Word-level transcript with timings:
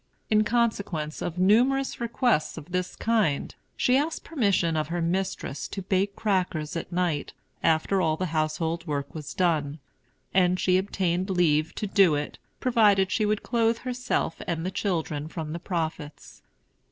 In 0.31 0.43
consequence 0.43 1.21
of 1.21 1.37
numerous 1.37 1.99
requests 2.01 2.57
of 2.57 2.71
this 2.71 2.95
kind, 2.95 3.53
she 3.77 3.95
asked 3.95 4.23
permission 4.23 4.75
of 4.75 4.87
her 4.87 4.99
mistress 4.99 5.67
to 5.67 5.83
bake 5.83 6.15
crackers 6.15 6.75
at 6.75 6.91
night, 6.91 7.33
after 7.61 8.01
all 8.01 8.17
the 8.17 8.25
household 8.33 8.87
work 8.87 9.13
was 9.13 9.35
done; 9.35 9.77
and 10.33 10.59
she 10.59 10.79
obtained 10.79 11.29
leave 11.29 11.75
to 11.75 11.85
do 11.85 12.15
it, 12.15 12.39
provided 12.59 13.11
she 13.11 13.27
would 13.27 13.43
clothe 13.43 13.77
herself 13.77 14.41
and 14.47 14.65
the 14.65 14.71
children 14.71 15.27
from 15.27 15.53
the 15.53 15.59
profits. 15.59 16.41